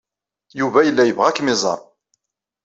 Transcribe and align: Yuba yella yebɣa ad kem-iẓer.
Yuba 0.59 0.79
yella 0.85 1.03
yebɣa 1.05 1.27
ad 1.29 1.35
kem-iẓer. 1.35 1.79